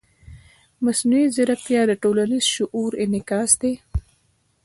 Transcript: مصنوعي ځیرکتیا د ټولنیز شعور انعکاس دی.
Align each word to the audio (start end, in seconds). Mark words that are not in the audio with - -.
مصنوعي 0.85 1.27
ځیرکتیا 1.35 1.81
د 1.87 1.91
ټولنیز 2.03 2.43
شعور 2.55 2.91
انعکاس 3.03 3.51
دی. 3.61 3.73